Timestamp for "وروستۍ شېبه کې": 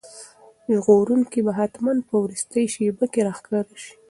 2.23-3.19